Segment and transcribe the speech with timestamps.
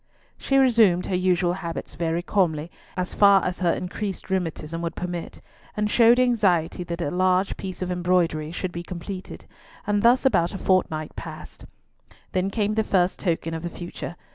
[0.35, 5.41] She resumed her usual habits very calmly, as far as her increased rheumatism would permit,
[5.77, 9.45] and showed anxiety that a large piece of embroidery should be completed,
[9.85, 11.65] and thus about a fortnight passed.
[12.31, 14.15] Then came the first token of the future.